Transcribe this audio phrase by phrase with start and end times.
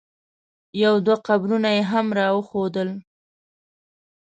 [0.83, 2.89] یو دوه قبرونه یې هم را وښودل.